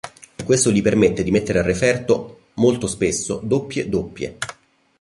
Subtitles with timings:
[0.43, 4.37] Questo gli permette di mettere a referto molto spesso doppie doppie.